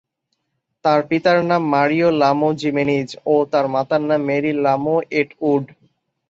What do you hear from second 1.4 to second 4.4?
নাম Mario Lamo Jimenez ও মাতার নাম